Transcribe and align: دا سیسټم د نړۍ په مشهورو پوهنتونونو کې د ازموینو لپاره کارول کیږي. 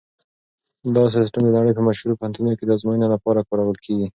دا 0.95 1.03
سیسټم 1.15 1.41
د 1.45 1.49
نړۍ 1.57 1.71
په 1.75 1.83
مشهورو 1.87 2.17
پوهنتونونو 2.19 2.57
کې 2.57 2.63
د 2.65 2.71
ازموینو 2.77 3.11
لپاره 3.15 3.45
کارول 3.49 3.77
کیږي. 3.85 4.07